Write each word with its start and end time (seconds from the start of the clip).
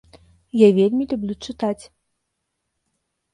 Я 0.61 0.69
вельмі 0.77 1.03
люблю 1.11 1.35
чытаць! 1.49 1.83